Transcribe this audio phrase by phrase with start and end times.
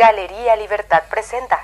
[0.00, 1.58] Galería Libertad presenta.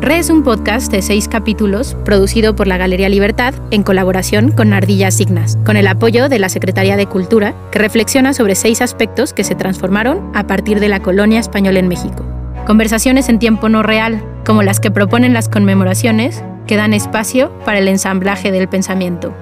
[0.00, 4.72] Re es un podcast de seis capítulos producido por la Galería Libertad en colaboración con
[4.72, 9.32] Ardilla Signas, con el apoyo de la Secretaría de Cultura, que reflexiona sobre seis aspectos
[9.32, 12.24] que se transformaron a partir de la colonia española en México.
[12.66, 17.78] Conversaciones en tiempo no real, como las que proponen las conmemoraciones, que dan espacio para
[17.78, 19.32] el ensamblaje del pensamiento.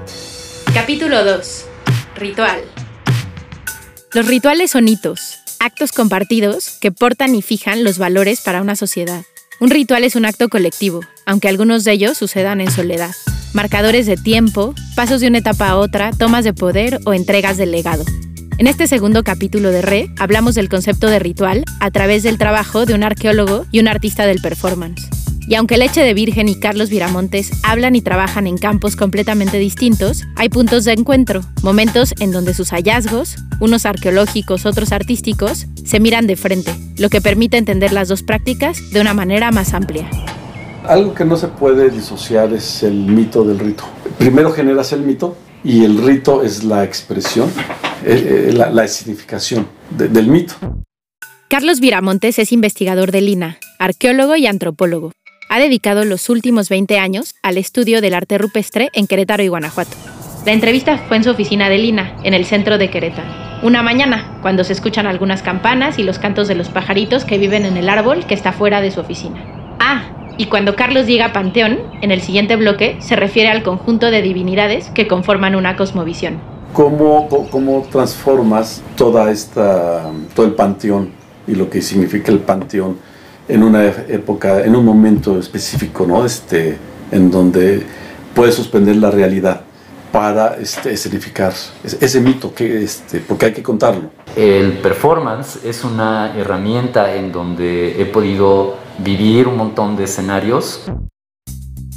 [0.74, 1.64] Capítulo 2.
[2.14, 2.60] Ritual.
[4.12, 9.22] Los rituales son hitos, actos compartidos que portan y fijan los valores para una sociedad.
[9.61, 13.14] Un ritual es un acto colectivo, aunque algunos de ellos sucedan en soledad.
[13.54, 17.72] Marcadores de tiempo, pasos de una etapa a otra, tomas de poder o entregas del
[17.72, 18.04] legado.
[18.58, 22.86] En este segundo capítulo de Re, hablamos del concepto de ritual a través del trabajo
[22.86, 25.09] de un arqueólogo y un artista del performance.
[25.48, 30.25] Y aunque Leche de Virgen y Carlos Viramontes hablan y trabajan en campos completamente distintos,
[30.36, 36.27] hay puntos de encuentro, momentos en donde sus hallazgos, unos arqueológicos, otros artísticos, se miran
[36.27, 40.11] de frente, lo que permite entender las dos prácticas de una manera más amplia.
[40.86, 43.84] Algo que no se puede disociar es el mito del rito.
[44.19, 47.48] Primero generas el mito y el rito es la expresión,
[48.05, 50.56] eh, eh, la, significación del mito.
[51.48, 55.12] Carlos Viramontes es investigador de Lina, arqueólogo y antropólogo
[55.49, 59.97] ha dedicado los últimos 20 años al estudio del arte rupestre en Querétaro y Guanajuato.
[60.45, 63.29] La entrevista fue en su oficina de Lina, en el centro de Querétaro.
[63.63, 67.65] Una mañana, cuando se escuchan algunas campanas y los cantos de los pajaritos que viven
[67.65, 69.45] en el árbol que está fuera de su oficina.
[69.81, 74.11] Ah, y cuando Carlos llega a Panteón, en el siguiente bloque se refiere al conjunto
[74.13, 76.39] de divinidades que conforman una cosmovisión.
[76.73, 80.05] ¿Cómo, cómo transformas toda esta,
[80.35, 81.11] todo el panteón
[81.49, 82.99] y lo que significa el panteón
[83.49, 86.25] en una época, en un momento específico, ¿no?
[86.25, 86.79] Este,
[87.11, 87.83] en donde
[88.35, 89.63] puede suspender la realidad
[90.13, 94.11] para este, escenificar ese mito, que, este, porque hay que contarlo.
[94.37, 100.85] El performance es una herramienta en donde he podido vivir un montón de escenarios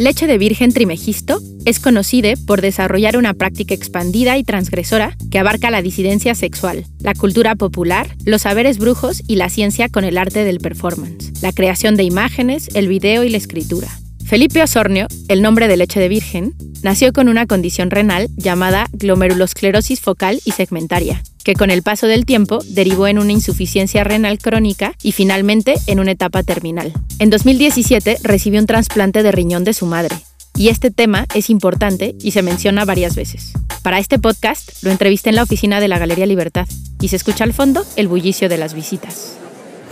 [0.01, 5.69] Leche de Virgen Trimegisto es conocida por desarrollar una práctica expandida y transgresora que abarca
[5.69, 10.43] la disidencia sexual, la cultura popular, los saberes brujos y la ciencia con el arte
[10.43, 13.89] del performance, la creación de imágenes, el video y la escritura.
[14.31, 16.53] Felipe Osornio, el nombre de Leche de Virgen,
[16.83, 22.25] nació con una condición renal llamada glomerulosclerosis focal y segmentaria, que con el paso del
[22.25, 26.93] tiempo derivó en una insuficiencia renal crónica y finalmente en una etapa terminal.
[27.19, 30.15] En 2017 recibió un trasplante de riñón de su madre,
[30.55, 33.51] y este tema es importante y se menciona varias veces.
[33.83, 36.69] Para este podcast lo entrevisté en la oficina de la Galería Libertad
[37.01, 39.35] y se escucha al fondo el bullicio de las visitas.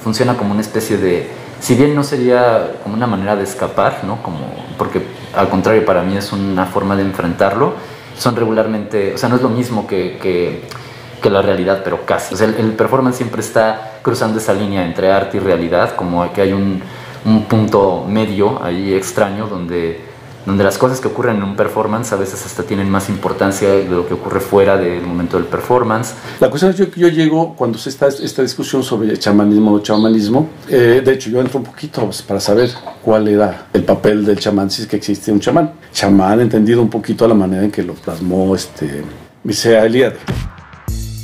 [0.02, 1.28] Funciona como una especie de,
[1.60, 4.22] si bien no sería como una manera de escapar, ¿no?
[4.24, 4.40] Como,
[4.78, 5.02] porque
[5.36, 7.74] al contrario para mí es una forma de enfrentarlo,
[8.18, 10.18] son regularmente, o sea, no es lo mismo que
[11.20, 12.42] que la realidad, pero casi.
[12.44, 16.82] el, performance siempre está cruzando esa línea entre arte y realidad, como que hay un
[17.48, 20.09] punto medio ahí extraño donde,
[20.46, 23.86] donde las cosas que ocurren en un performance a veces hasta tienen más importancia de
[23.86, 26.14] lo que ocurre fuera del momento del performance.
[26.40, 29.80] La cuestión es que yo, yo llego, cuando se está esta discusión sobre chamanismo o
[29.80, 32.70] chamanismo, eh, de hecho yo entro un poquito pues, para saber
[33.04, 35.74] cuál era el papel del chamán, si es que existe un chamán.
[35.92, 39.04] Chamán entendido un poquito a la manera en que lo plasmó este,
[39.44, 40.18] Mircea Eliade.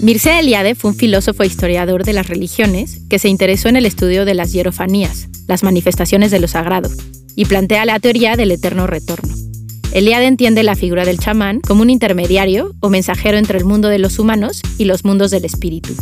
[0.01, 3.85] Mircea Eliade fue un filósofo e historiador de las religiones que se interesó en el
[3.85, 6.89] estudio de las hierofanías, las manifestaciones de lo sagrado,
[7.35, 9.33] y plantea la teoría del eterno retorno.
[9.93, 13.99] Eliade entiende la figura del chamán como un intermediario o mensajero entre el mundo de
[13.99, 15.93] los humanos y los mundos del espíritu.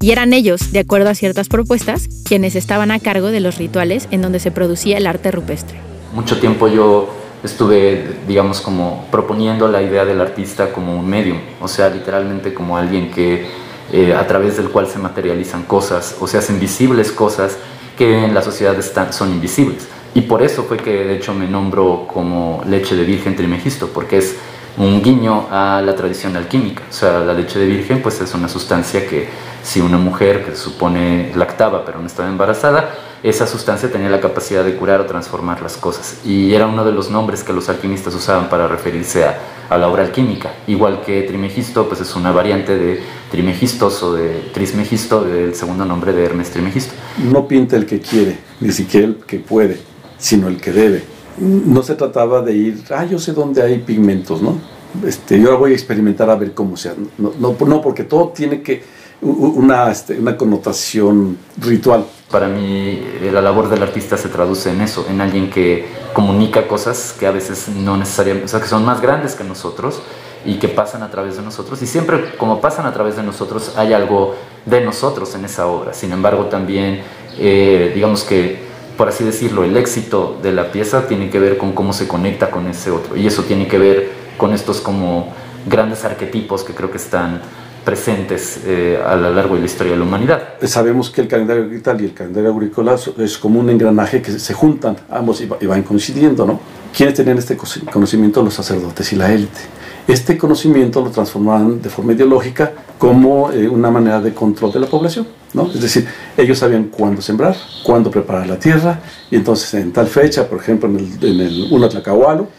[0.00, 4.08] Y eran ellos, de acuerdo a ciertas propuestas, quienes estaban a cargo de los rituales
[4.10, 5.78] en donde se producía el arte rupestre.
[6.12, 7.14] Mucho tiempo yo
[7.44, 12.76] estuve, digamos, como proponiendo la idea del artista como un medium, o sea, literalmente como
[12.76, 13.46] alguien que
[13.92, 17.58] eh, a través del cual se materializan cosas o se hacen visibles cosas
[17.96, 19.86] que en la sociedad están, son invisibles.
[20.14, 24.18] Y por eso fue que de hecho me nombro como leche de virgen trimegisto, porque
[24.18, 24.36] es
[24.76, 26.82] un guiño a la tradición alquímica.
[26.88, 29.28] O sea, la leche de virgen pues es una sustancia que
[29.62, 32.90] si una mujer que se supone lactaba pero no estaba embarazada,
[33.22, 36.20] esa sustancia tenía la capacidad de curar o transformar las cosas.
[36.24, 39.38] Y era uno de los nombres que los alquimistas usaban para referirse a,
[39.70, 40.52] a la obra alquímica.
[40.66, 43.00] Igual que Trimegisto, pues es una variante de
[43.30, 46.94] Trimegistos o de Trismegisto, del segundo nombre de Hermes Trimegisto.
[47.18, 49.91] No pinta el que quiere, ni siquiera el que puede,
[50.22, 51.02] sino el que debe.
[51.38, 54.56] No se trataba de ir, ah, yo sé dónde hay pigmentos, ¿no?
[55.04, 56.94] Este, yo voy a experimentar a ver cómo sea.
[57.18, 58.82] No, no, no porque todo tiene que
[59.20, 62.06] una, este, una connotación ritual.
[62.30, 66.68] Para mí eh, la labor del artista se traduce en eso, en alguien que comunica
[66.68, 70.00] cosas que a veces no necesariamente, o sea, que son más grandes que nosotros
[70.44, 71.82] y que pasan a través de nosotros.
[71.82, 74.36] Y siempre como pasan a través de nosotros hay algo
[74.66, 75.94] de nosotros en esa obra.
[75.94, 77.00] Sin embargo, también
[77.38, 78.71] eh, digamos que,
[79.02, 82.52] por así decirlo, el éxito de la pieza tiene que ver con cómo se conecta
[82.52, 83.16] con ese otro.
[83.16, 85.32] Y eso tiene que ver con estos como
[85.66, 87.40] grandes arquetipos que creo que están
[87.84, 90.50] presentes eh, a lo largo de la historia de la humanidad.
[90.66, 94.54] Sabemos que el calendario agrícola y el calendario agrícola es como un engranaje que se
[94.54, 96.60] juntan ambos y van coincidiendo, ¿no?
[96.96, 97.58] ¿Quiénes tenían este
[97.92, 98.40] conocimiento?
[98.40, 99.62] Los sacerdotes y la élite.
[100.06, 102.70] Este conocimiento lo transformaban de forma ideológica
[103.02, 105.68] como eh, una manera de control de la población, ¿no?
[105.74, 106.06] Es decir,
[106.36, 110.88] ellos sabían cuándo sembrar, cuándo preparar la tierra, y entonces en tal fecha, por ejemplo,
[110.88, 111.88] en el, en el 1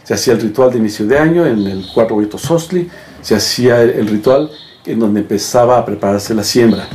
[0.03, 2.89] se hacía el ritual de inicio de año, en el 4 Huito Sostli,
[3.21, 4.51] se hacía el ritual
[4.85, 6.89] en donde empezaba a prepararse la siembra.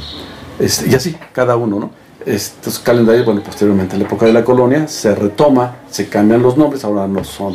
[0.58, 1.90] Este, y así, cada uno, ¿no?
[2.26, 6.58] Estos calendarios, bueno, posteriormente en la época de la colonia, se retoma, se cambian los
[6.58, 7.54] nombres, ahora no son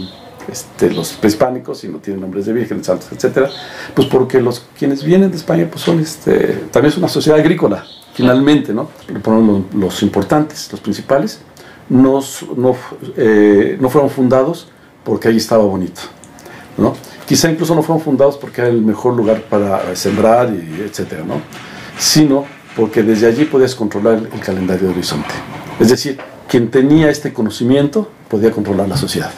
[0.52, 3.50] este, los prehispánicos, sino tienen nombres de vírgenes, santos, etcétera,
[3.94, 7.86] pues porque los quienes vienen de España, pues son, este, también es una sociedad agrícola,
[8.14, 8.90] finalmente, ¿no?
[9.76, 11.40] Los, importantes, los principales,
[11.90, 12.22] no,
[12.56, 12.76] no,
[13.18, 14.68] eh, no fueron fundados
[15.04, 16.02] porque ahí estaba bonito,
[16.78, 16.94] ¿no?
[17.28, 21.42] Quizá incluso no fueron fundados porque era el mejor lugar para sembrar, y etcétera, ¿no?
[21.98, 22.46] Sino
[22.76, 25.34] porque desde allí podías controlar el calendario de horizonte.
[25.80, 29.32] Es decir, quien tenía este conocimiento podía controlar la sociedad.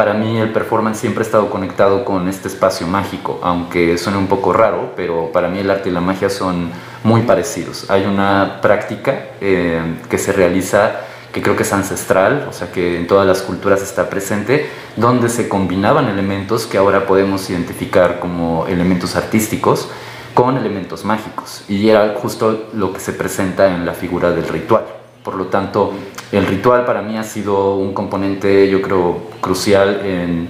[0.00, 4.28] Para mí el performance siempre ha estado conectado con este espacio mágico, aunque suene un
[4.28, 6.70] poco raro, pero para mí el arte y la magia son
[7.04, 7.90] muy parecidos.
[7.90, 11.00] Hay una práctica eh, que se realiza
[11.34, 15.28] que creo que es ancestral, o sea que en todas las culturas está presente, donde
[15.28, 19.90] se combinaban elementos que ahora podemos identificar como elementos artísticos
[20.32, 21.62] con elementos mágicos.
[21.68, 24.99] Y era justo lo que se presenta en la figura del ritual.
[25.22, 25.92] Por lo tanto,
[26.32, 30.48] el ritual para mí ha sido un componente, yo creo, crucial en,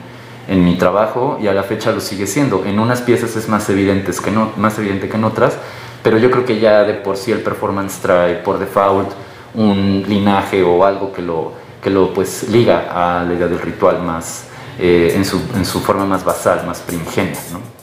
[0.49, 2.65] en mi trabajo y a la fecha lo sigue siendo.
[2.65, 5.57] En unas piezas es más, evidentes que no, más evidente que en otras,
[6.03, 9.11] pero yo creo que ya de por sí el performance trae por default
[9.55, 11.53] un linaje o algo que lo,
[11.83, 14.47] que lo pues liga a la idea del ritual más
[14.79, 17.41] eh, en, su, en, su, forma más basal, más primigenia.
[17.53, 17.80] ¿no?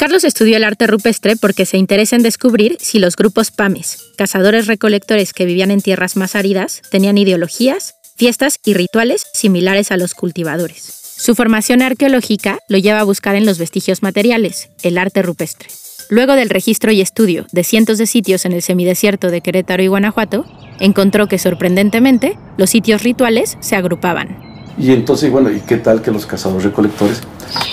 [0.00, 4.66] Carlos estudió el arte rupestre porque se interesa en descubrir si los grupos PAMES, cazadores
[4.66, 10.14] recolectores que vivían en tierras más áridas, tenían ideologías, fiestas y rituales similares a los
[10.14, 10.84] cultivadores.
[11.18, 15.68] Su formación arqueológica lo lleva a buscar en los vestigios materiales, el arte rupestre.
[16.08, 19.88] Luego del registro y estudio de cientos de sitios en el semidesierto de Querétaro y
[19.88, 20.46] Guanajuato,
[20.78, 24.49] encontró que sorprendentemente los sitios rituales se agrupaban.
[24.80, 27.20] Y entonces, bueno, ¿y qué tal que los cazadores recolectores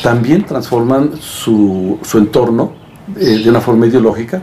[0.04, 2.74] también transforman su, su entorno
[3.18, 4.42] eh, de una forma ideológica?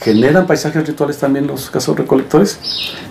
[0.00, 2.60] ¿Generan paisajes rituales también los cazadores recolectores?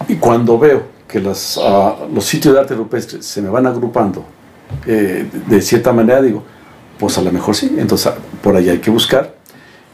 [0.08, 4.24] Y cuando veo que las, uh, los sitios de arte rupestre se me van agrupando
[4.88, 6.44] eh, de cierta manera, digo,
[6.98, 9.36] pues a lo mejor sí, entonces por ahí hay que buscar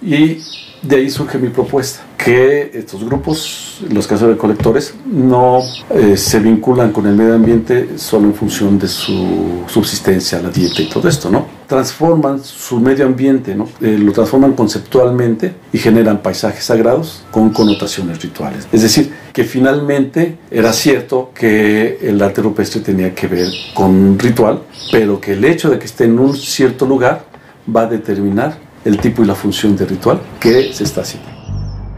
[0.04, 0.38] y
[0.84, 5.60] de ahí surge mi propuesta, que estos grupos, los casos de colectores, no
[5.90, 10.82] eh, se vinculan con el medio ambiente solo en función de su subsistencia, la dieta
[10.82, 11.46] y todo esto, ¿no?
[11.68, 13.70] Transforman su medio ambiente, ¿no?
[13.82, 18.68] Eh, lo transforman conceptualmente y generan paisajes sagrados con connotaciones rituales.
[18.72, 24.20] Es decir, que finalmente era cierto que el arte rupestre tenía que ver con un
[24.20, 27.26] ritual, pero que el hecho de que esté en un cierto lugar
[27.74, 31.39] va a determinar el tipo y la función de ritual que se está haciendo.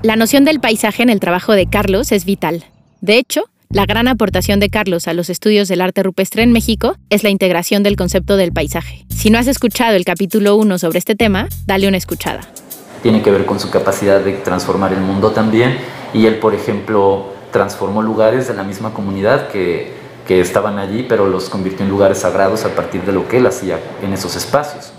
[0.03, 2.65] La noción del paisaje en el trabajo de Carlos es vital.
[3.01, 6.95] De hecho, la gran aportación de Carlos a los estudios del arte rupestre en México
[7.11, 9.05] es la integración del concepto del paisaje.
[9.09, 12.41] Si no has escuchado el capítulo 1 sobre este tema, dale una escuchada.
[13.03, 15.77] Tiene que ver con su capacidad de transformar el mundo también
[16.15, 19.93] y él, por ejemplo, transformó lugares de la misma comunidad que,
[20.27, 23.45] que estaban allí, pero los convirtió en lugares sagrados a partir de lo que él
[23.45, 24.93] hacía en esos espacios.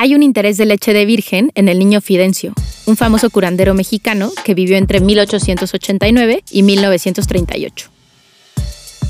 [0.00, 2.52] Hay un interés de leche de virgen en el niño Fidencio,
[2.86, 7.90] un famoso curandero mexicano que vivió entre 1889 y 1938.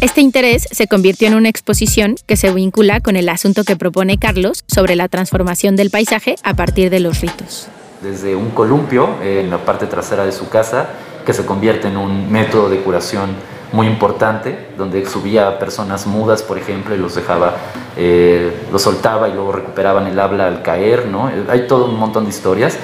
[0.00, 4.16] Este interés se convirtió en una exposición que se vincula con el asunto que propone
[4.16, 7.68] Carlos sobre la transformación del paisaje a partir de los ritos.
[8.02, 10.88] Desde un columpio en la parte trasera de su casa,
[11.28, 13.28] que se convierte en un método de curación
[13.72, 17.54] muy importante, donde subía a personas mudas, por ejemplo, y los dejaba,
[17.98, 21.30] eh, los soltaba y luego recuperaban el habla al caer, ¿no?
[21.50, 22.78] Hay todo un montón de historias.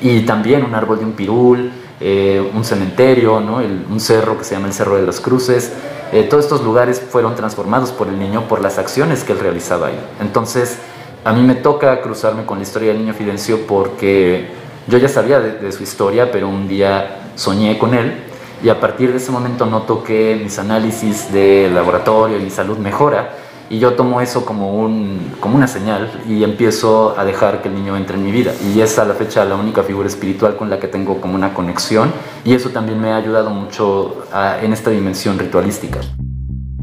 [0.00, 3.56] Y también un árbol de un pirul, eh, un cementerio, ¿no?
[3.56, 5.70] un cerro que se llama el Cerro de las Cruces.
[6.10, 9.88] Eh, todos estos lugares fueron transformados por el niño por las acciones que él realizaba
[9.88, 10.00] ahí.
[10.22, 10.78] Entonces,
[11.22, 14.48] a mí me toca cruzarme con la historia del niño Fidencio porque
[14.86, 18.24] yo ya sabía de su historia, pero un día soñé con él
[18.62, 22.78] y a partir de ese momento noto que mis análisis de laboratorio y mi salud
[22.78, 23.30] mejora
[23.70, 27.74] y yo tomo eso como, un, como una señal y empiezo a dejar que el
[27.76, 28.52] niño entre en mi vida.
[28.74, 31.54] Y es a la fecha la única figura espiritual con la que tengo como una
[31.54, 32.12] conexión
[32.44, 34.24] y eso también me ha ayudado mucho
[34.60, 36.00] en esta dimensión ritualística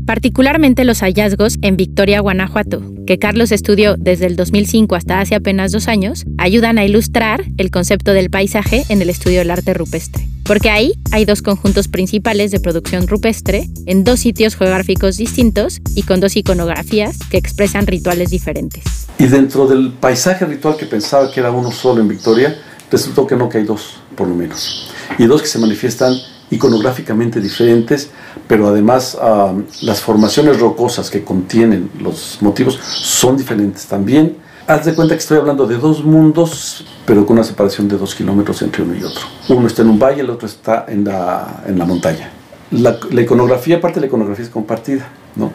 [0.07, 5.73] particularmente los hallazgos en Victoria, Guanajuato, que Carlos estudió desde el 2005 hasta hace apenas
[5.73, 10.25] dos años, ayudan a ilustrar el concepto del paisaje en el estudio del arte rupestre.
[10.45, 16.03] Porque ahí hay dos conjuntos principales de producción rupestre, en dos sitios geográficos distintos y
[16.03, 18.83] con dos iconografías que expresan rituales diferentes.
[19.19, 22.55] Y dentro del paisaje ritual que pensaba que era uno solo en Victoria,
[22.89, 24.89] resultó que no, que hay dos, por lo menos.
[25.19, 26.13] Y dos que se manifiestan
[26.49, 28.09] iconográficamente diferentes,
[28.47, 34.37] pero además ah, las formaciones rocosas que contienen los motivos son diferentes también.
[34.67, 38.13] Haz de cuenta que estoy hablando de dos mundos, pero con una separación de dos
[38.13, 39.21] kilómetros entre uno y otro.
[39.49, 42.31] Uno está en un valle, el otro está en la, en la montaña.
[42.71, 45.53] La, iconografía, parte de la iconografía es compartida, ¿no?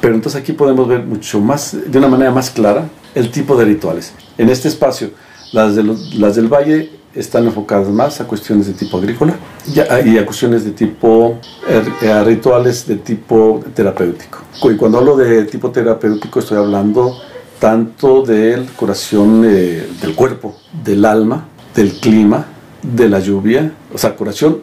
[0.00, 3.64] Pero entonces aquí podemos ver mucho más, de una manera más clara, el tipo de
[3.64, 4.12] rituales.
[4.38, 5.10] En este espacio,
[5.52, 5.82] las, de
[6.16, 9.34] las del valle están enfocadas más a cuestiones de tipo agrícola
[9.66, 14.40] y a cuestiones de tipo eh, a rituales de tipo terapéutico.
[14.62, 17.16] Y cuando hablo de tipo terapéutico estoy hablando
[17.58, 22.46] tanto de curación eh, del cuerpo, del alma, del clima,
[22.82, 24.60] de la lluvia, o sea, curación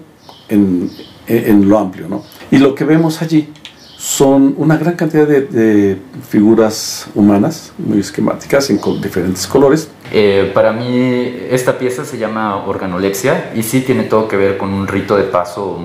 [0.47, 0.91] en,
[1.27, 2.23] en lo amplio, ¿no?
[2.51, 3.49] Y lo que vemos allí
[4.01, 5.95] son una gran cantidad de,
[6.27, 9.89] figuras humanas, muy esquemáticas, en diferentes colores.
[10.13, 14.73] Eh, para mí esta pieza se llama organolepsia y sí tiene todo que ver con
[14.73, 15.79] un rito de paso,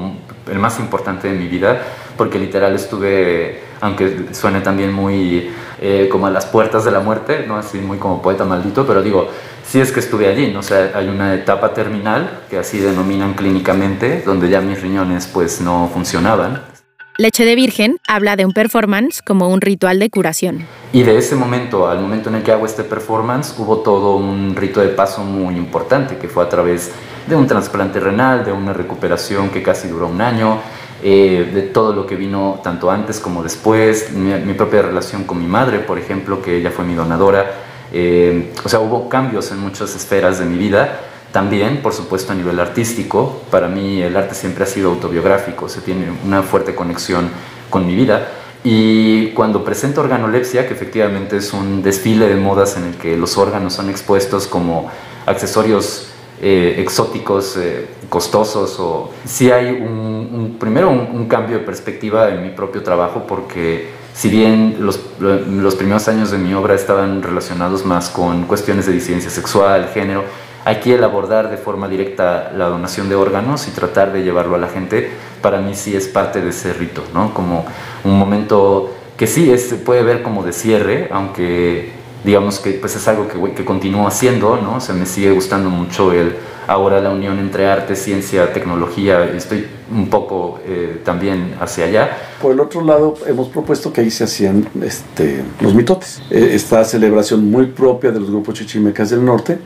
[0.51, 1.81] el más importante de mi vida,
[2.17, 7.45] porque literal estuve, aunque suene también muy eh, como a las puertas de la muerte,
[7.47, 9.29] no así muy como poeta maldito, pero digo,
[9.65, 10.59] sí es que estuve allí, ¿no?
[10.59, 15.61] o sea, hay una etapa terminal que así denominan clínicamente, donde ya mis riñones pues
[15.61, 16.76] no funcionaban
[17.19, 20.67] Leche de Virgen habla de un performance como un ritual de curación.
[20.93, 24.55] Y de ese momento, al momento en el que hago este performance, hubo todo un
[24.55, 26.93] rito de paso muy importante, que fue a través
[27.27, 30.59] de un trasplante renal, de una recuperación que casi duró un año,
[31.03, 35.47] eh, de todo lo que vino tanto antes como después, mi, propia relación con mi
[35.47, 37.51] madre, por ejemplo, que ella fue mi donadora.
[37.93, 41.01] Eh, o sea, hubo cambios en muchas esferas de mi vida
[41.37, 45.83] también, por supuesto, a nivel artístico, para mí el arte siempre ha sido autobiográfico, se
[45.83, 47.29] tiene una fuerte conexión
[47.69, 48.29] con mi vida.
[48.65, 53.37] Y cuando presento organolepsia, que efectivamente es un desfile de modas en el que los
[53.37, 54.91] órganos son expuestos como
[55.27, 56.09] accesorios
[56.41, 62.49] eh, exóticos, eh, costosos, o sí hay un, primero un, cambio de perspectiva en mi
[62.49, 68.09] propio trabajo, porque si bien los, los primeros años de mi obra estaban relacionados más
[68.09, 70.25] con cuestiones de disidencia sexual, género,
[70.67, 74.59] Aquí el abordar de forma directa la donación de órganos y tratar de llevarlo a
[74.59, 75.09] la gente,
[75.41, 77.33] para mí sí es parte de ese rito, ¿no?
[77.33, 77.65] Como
[78.03, 81.93] un momento que sí se puede ver como de cierre, aunque
[82.25, 84.81] digamos que pues es algo que, que continúo haciendo, ¿no?
[84.81, 86.35] Se me sigue gustando mucho el
[86.67, 92.19] ahora la unión entre arte, ciencia, tecnología, estoy un poco eh, también hacia allá.
[92.43, 96.85] Por el otro lado, hemos propuesto que ahí se hacían este, los mitotes, eh, esta
[96.85, 99.59] celebración muy propia de los grupos chichimecas del norte,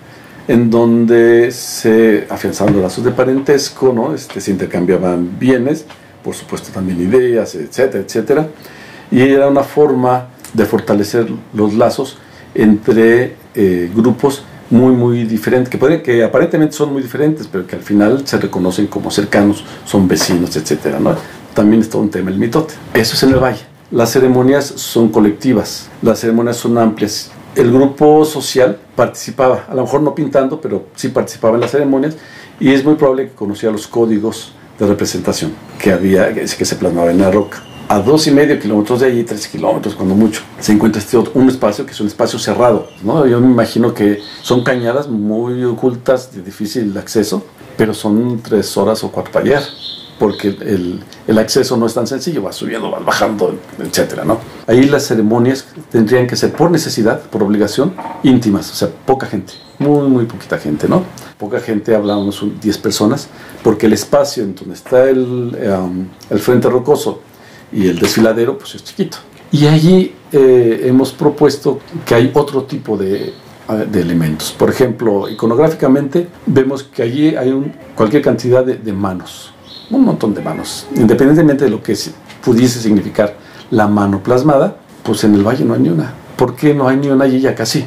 [0.51, 4.13] en donde se afianzaban los lazos de parentesco, ¿no?
[4.13, 5.85] este, se intercambiaban bienes,
[6.25, 8.49] por supuesto también ideas, etcétera, etcétera,
[9.13, 12.19] y era una forma de fortalecer los lazos
[12.53, 17.77] entre eh, grupos muy, muy diferentes, que, puede, que aparentemente son muy diferentes, pero que
[17.77, 21.15] al final se reconocen como cercanos, son vecinos, etcétera, ¿no?
[21.55, 22.75] También está un tema, el mitote.
[22.93, 23.63] Eso es en el valle.
[23.93, 30.03] Las ceremonias son colectivas, las ceremonias son amplias el grupo social participaba, a lo mejor
[30.03, 32.17] no pintando, pero sí participaba en las ceremonias
[32.59, 37.11] y es muy probable que conocía los códigos de representación que había, que se plasmaba
[37.11, 37.63] en la roca.
[37.89, 41.33] A dos y medio kilómetros de allí, tres kilómetros cuando mucho, se encuentra este otro,
[41.35, 42.89] un espacio que es un espacio cerrado.
[43.03, 43.27] ¿no?
[43.27, 47.45] Yo me imagino que son cañadas muy ocultas, de difícil acceso,
[47.77, 49.63] pero son tres horas o cuatro para llegar
[50.21, 54.39] porque el, el, acceso no es tan sencillo, va subiendo, va bajando, etcétera, ¿no?
[54.67, 59.55] Ahí las ceremonias tendrían que ser por necesidad, por obligación, íntimas, o sea, poca gente,
[59.79, 61.05] muy, muy poquita gente, ¿no?
[61.39, 63.29] Poca gente, hablamos 10 personas,
[63.65, 67.23] porque el espacio en donde está el, um, el frente rocoso
[67.73, 69.17] y el desfiladero, pues es chiquito.
[69.51, 73.33] Y allí eh, hemos propuesto que hay otro tipo de,
[73.91, 74.53] de elementos.
[74.53, 79.55] Por ejemplo, iconográficamente vemos que allí hay un, cualquier cantidad de, de manos,
[79.91, 80.87] un montón de manos.
[80.95, 81.97] Independientemente de lo que
[82.45, 83.37] pudiese significar
[83.71, 86.13] la mano plasmada, pues en el valle no hay ni una.
[86.37, 87.85] ¿Por qué no hay ni una y ya casi?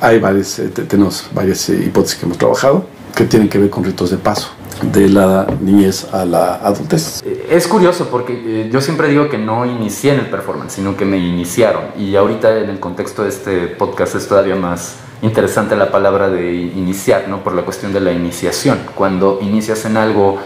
[0.00, 2.86] Hay varias, eh, tenemos varias eh, hipótesis que hemos trabajado.
[3.14, 4.50] que tienen que ver con ritos de paso
[4.82, 7.24] de la niñez a la adultez.
[7.50, 11.04] Es curioso porque eh, yo siempre digo que no inicié en el performance, sino que
[11.04, 11.84] me iniciaron.
[11.98, 16.52] Y ahorita en el contexto de este podcast es todavía más interesante la palabra de
[16.54, 17.42] iniciar, ¿no?
[17.42, 18.78] Por la cuestión de la iniciación.
[18.94, 20.38] Cuando inicias en algo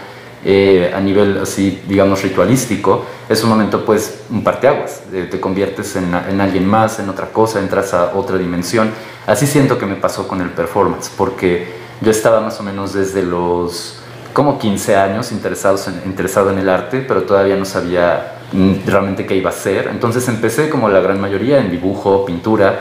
[0.44, 5.97] eh, a nivel así, digamos, ritualístico, es un momento pues un parteaguas, eh, te conviertes
[5.97, 8.90] en, en, alguien más, en otra cosa, entras a otra dimensión.
[9.26, 11.66] Así siento que me pasó con el performance, porque
[12.00, 13.97] yo estaba más o menos desde los
[14.32, 19.26] como 15 años interesados en, interesado en el arte, pero todavía no sabía mm, realmente
[19.26, 19.88] qué iba a hacer.
[19.88, 22.80] Entonces empecé como la gran mayoría en dibujo, pintura,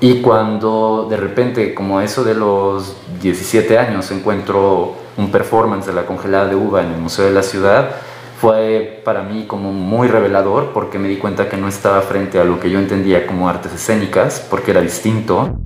[0.00, 6.06] y cuando de repente, como eso de los 17 años, encuentro un performance de la
[6.06, 7.96] congelada de uva en el Museo de la Ciudad,
[8.40, 12.44] fue para mí como muy revelador porque me di cuenta que no estaba frente a
[12.44, 15.56] lo que yo entendía como artes escénicas, porque era distinto.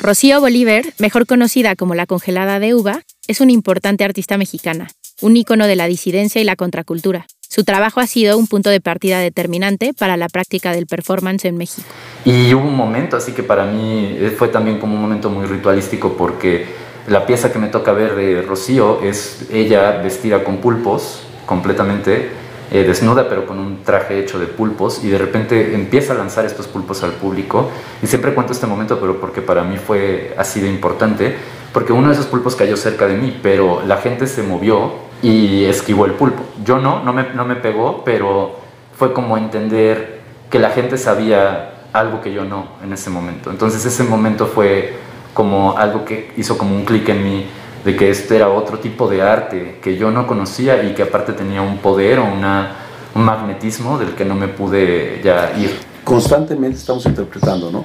[0.00, 4.88] Rocío Bolívar, mejor conocida como la congelada de uva, es una importante artista mexicana,
[5.20, 7.26] un ícono de la disidencia y la contracultura.
[7.48, 11.56] Su trabajo ha sido un punto de partida determinante para la práctica del performance en
[11.56, 11.88] México.
[12.24, 16.14] Y hubo un momento, así que para mí fue también como un momento muy ritualístico
[16.16, 16.66] porque
[17.06, 22.30] la pieza que me toca ver de Rocío es ella vestida con pulpos completamente
[22.70, 26.44] eh, desnuda pero con un traje hecho de pulpos y de repente empieza a lanzar
[26.44, 27.70] estos pulpos al público.
[28.02, 31.34] Y siempre cuento este momento pero porque para mí fue así de importante
[31.72, 35.64] porque uno de esos pulpos cayó cerca de mí pero la gente se movió y
[35.64, 36.42] esquivó el pulpo.
[36.62, 38.56] Yo no, no me, no me pegó pero
[38.98, 43.50] fue como entender que la gente sabía algo que yo no en ese momento.
[43.50, 44.94] Entonces ese momento fue
[45.38, 47.46] como algo que hizo como un clic en mí
[47.84, 51.32] de que este era otro tipo de arte que yo no conocía y que aparte
[51.32, 52.72] tenía un poder o una,
[53.14, 55.78] un magnetismo del que no me pude ya ir.
[56.02, 57.84] Constantemente estamos interpretando, ¿no?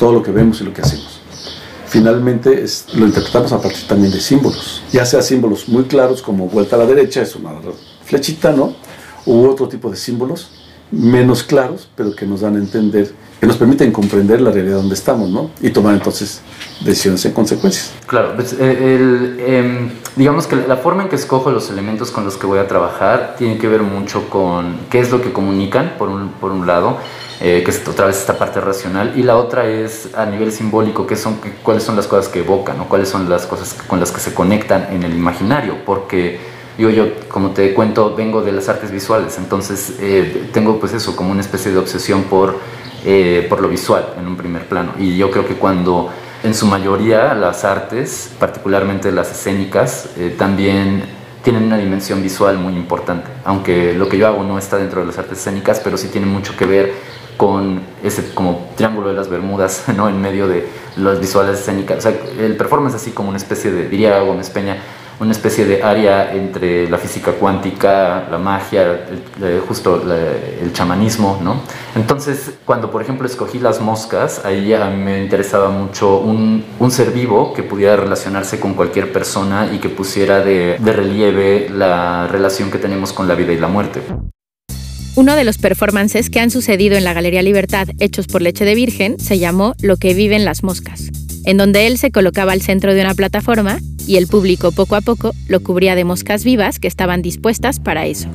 [0.00, 1.20] Todo lo que vemos y lo que hacemos.
[1.86, 6.74] Finalmente lo interpretamos a partir también de símbolos, ya sea símbolos muy claros como vuelta
[6.74, 7.52] a la derecha, es una
[8.04, 8.74] flechita, ¿no?
[9.26, 10.59] U otro tipo de símbolos
[10.92, 14.94] menos claros, pero que nos dan a entender, que nos permiten comprender la realidad donde
[14.94, 15.50] estamos, ¿no?
[15.60, 16.40] Y tomar entonces
[16.80, 17.92] decisiones en consecuencias.
[18.06, 22.24] Claro, pues, eh, el, em, digamos que la forma en que escojo los elementos con
[22.24, 25.94] los que voy a trabajar tiene que ver mucho con qué es lo que comunican,
[25.96, 26.98] por un, por un lado,
[27.40, 31.06] eh, que es otra vez esta parte racional, y la otra es a nivel simbólico,
[31.06, 34.10] qué son, cuáles son las cosas que evocan, o cuáles son las cosas con las
[34.10, 36.49] que se conectan en el imaginario, porque
[36.80, 41.14] yo, yo, como te cuento, vengo de las artes visuales, entonces eh, tengo pues eso,
[41.14, 42.58] como una especie de obsesión por,
[43.48, 44.92] por lo visual en un primer plano.
[44.98, 46.10] Y yo creo que cuando
[46.42, 51.02] en su mayoría las artes, particularmente las escénicas, eh, también
[51.42, 55.06] tienen una dimensión visual muy importante, aunque lo que yo hago no está dentro de
[55.06, 56.92] las artes escénicas, pero sí tiene mucho que ver
[57.36, 60.08] con ese como triángulo de las Bermudas, ¿no?
[60.08, 60.66] En medio de
[60.96, 61.98] las visuales escénicas.
[61.98, 64.78] O sea, el performance así como una especie de, diría Gómez Peña,
[65.20, 69.06] una especie de área entre la física cuántica, la magia,
[69.68, 71.60] justo el chamanismo, ¿no?
[71.94, 76.90] Entonces, cuando por ejemplo escogí las moscas, ahí a mí me interesaba mucho un, un
[76.90, 82.26] ser vivo que pudiera relacionarse con cualquier persona y que pusiera de, de relieve la
[82.26, 84.00] relación que tenemos con la vida y la muerte.
[85.16, 88.74] Uno de los performances que han sucedido en la Galería Libertad hechos por Leche de
[88.74, 91.10] Virgen se llamó Lo que viven las moscas,
[91.44, 95.00] en donde él se colocaba al centro de una plataforma y el público poco a
[95.00, 98.28] poco lo cubría de moscas vivas que estaban dispuestas para eso.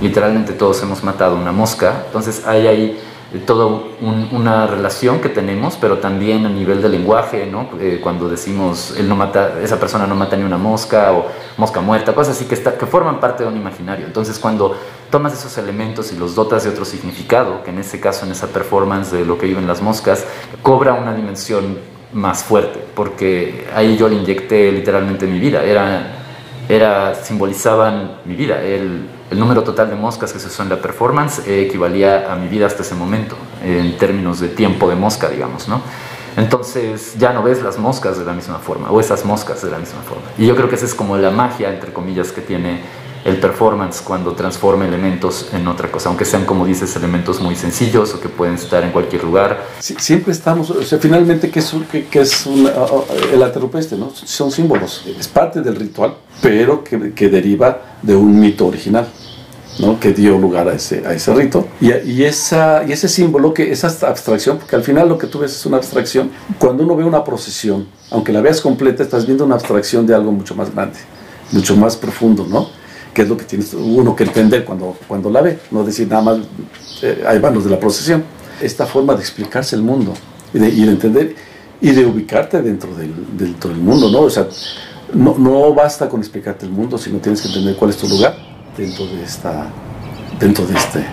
[0.00, 2.98] Literalmente todos hemos matado una mosca, entonces hay ahí
[3.46, 3.82] toda
[4.30, 7.70] una relación que tenemos, pero también a nivel de lenguaje, ¿no?
[7.80, 11.80] Eh, cuando decimos él no mata, esa persona no mata ni una mosca o mosca
[11.80, 14.06] muerta, cosas así que, está, que forman parte de un imaginario.
[14.06, 14.76] Entonces cuando
[15.12, 18.46] tomas esos elementos y los dotas de otro significado, que en este caso en esa
[18.46, 20.24] performance de lo que viven las moscas,
[20.62, 21.78] cobra una dimensión
[22.14, 26.14] más fuerte, porque ahí yo le inyecté literalmente mi vida, era,
[26.66, 31.40] era, simbolizaban mi vida, el, número total de moscas que se usó en la performance
[31.46, 35.80] equivalía a mi vida hasta ese momento, en términos de tiempo de mosca, digamos, ¿no?
[36.36, 39.78] Entonces ya no ves las moscas de la misma forma, o esas moscas de la
[39.78, 40.24] misma forma.
[40.38, 42.80] Y yo creo que esa es como la magia, entre comillas, que tiene
[43.24, 48.14] el performance cuando transforma elementos en otra cosa, aunque sean, como dices, elementos muy sencillos
[48.14, 49.64] o que pueden estar en cualquier lugar.
[49.78, 51.74] siempre estamos, o sea, finalmente, ¿qué es,
[52.10, 53.96] qué, es el arte rupestre?
[53.96, 54.10] ¿no?
[54.14, 59.06] Son símbolos, es parte del ritual, pero que, que deriva de un mito original.
[59.78, 59.98] ¿no?
[59.98, 61.66] que dio lugar a ese, a ese rito.
[61.80, 65.38] Y, y, esa, y ese símbolo, que esa abstracción, porque al final lo que tú
[65.38, 69.46] ves es una abstracción, cuando uno ve una procesión, aunque la veas completa, estás viendo
[69.46, 70.98] una abstracción de algo mucho más grande,
[71.52, 72.81] mucho más profundo, ¿no?
[73.12, 76.22] Que es lo que tiene uno que entender cuando, cuando la ve, no decir nada
[76.22, 76.38] más,
[77.02, 78.24] eh, ahí van los de la procesión.
[78.60, 80.14] Esta forma de explicarse el mundo
[80.54, 81.36] y de, y de entender
[81.80, 84.20] y de ubicarte dentro del, dentro del mundo, ¿no?
[84.20, 84.46] O sea,
[85.12, 88.36] no, no basta con explicarte el mundo, sino tienes que entender cuál es tu lugar
[88.76, 89.66] dentro de esta,
[90.38, 91.04] dentro de este,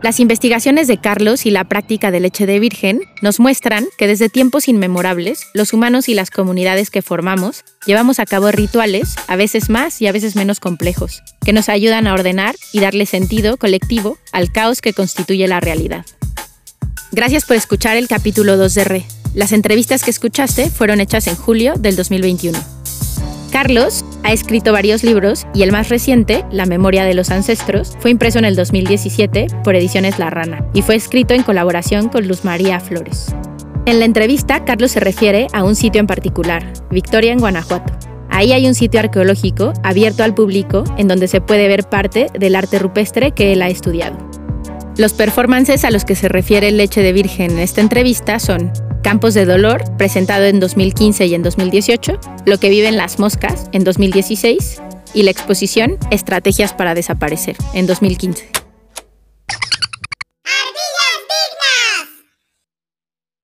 [0.00, 4.28] las investigaciones de Carlos y la práctica de leche de virgen nos muestran que desde
[4.28, 9.70] tiempos inmemorables, los humanos y las comunidades que formamos llevamos a cabo rituales, a veces
[9.70, 14.18] más y a veces menos complejos, que nos ayudan a ordenar y darle sentido colectivo
[14.32, 16.06] al caos que constituye la realidad.
[17.10, 19.06] Gracias por escuchar el capítulo 2 de Re.
[19.34, 22.58] Las entrevistas que escuchaste fueron hechas en julio del 2021.
[23.50, 28.10] Carlos ha escrito varios libros y el más reciente, La memoria de los ancestros, fue
[28.10, 32.44] impreso en el 2017 por Ediciones La Rana y fue escrito en colaboración con Luz
[32.44, 33.34] María Flores.
[33.86, 37.92] En la entrevista, Carlos se refiere a un sitio en particular, Victoria en Guanajuato.
[38.28, 42.54] Ahí hay un sitio arqueológico abierto al público en donde se puede ver parte del
[42.54, 44.18] arte rupestre que él ha estudiado.
[44.98, 49.34] Los performances a los que se refiere Leche de Virgen en esta entrevista son Campos
[49.34, 54.82] de Dolor, presentado en 2015 y en 2018, Lo que viven las moscas, en 2016,
[55.14, 58.67] y la exposición Estrategias para desaparecer, en 2015.